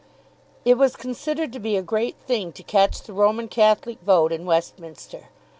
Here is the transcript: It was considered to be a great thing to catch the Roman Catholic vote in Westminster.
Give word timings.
It 0.65 0.79
was 0.79 0.95
considered 0.95 1.53
to 1.53 1.59
be 1.59 1.77
a 1.77 1.83
great 1.83 2.15
thing 2.17 2.53
to 2.53 2.63
catch 2.63 3.03
the 3.03 3.13
Roman 3.13 3.47
Catholic 3.47 4.01
vote 4.01 4.31
in 4.31 4.45
Westminster. 4.47 5.29